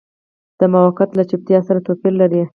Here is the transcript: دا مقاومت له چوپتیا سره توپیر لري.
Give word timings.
دا 0.57 0.65
مقاومت 0.73 1.09
له 1.17 1.23
چوپتیا 1.29 1.59
سره 1.67 1.79
توپیر 1.87 2.13
لري. 2.21 2.41